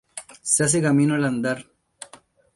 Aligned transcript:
Se 0.41 0.63
hace 0.63 0.81
camino 0.81 1.13
al 1.13 1.25
andar 1.25 1.63